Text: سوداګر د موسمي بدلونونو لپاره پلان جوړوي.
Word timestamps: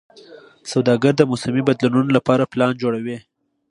سوداګر 0.71 1.13
د 1.17 1.21
موسمي 1.31 1.61
بدلونونو 1.67 2.09
لپاره 2.17 2.49
پلان 2.51 2.71
جوړوي. 2.81 3.17